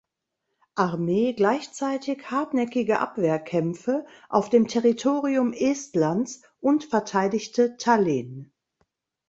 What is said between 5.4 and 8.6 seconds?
Estlands und verteidigte Tallinn.